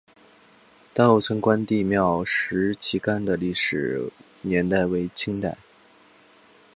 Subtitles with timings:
[0.95, 4.09] 单侯村关帝庙石旗杆的历史
[4.41, 5.55] 年代为清代。